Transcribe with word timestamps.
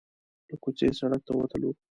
له 0.49 0.55
کوڅې 0.63 0.87
سړک 0.99 1.21
ته 1.27 1.31
وتلو. 1.35 1.71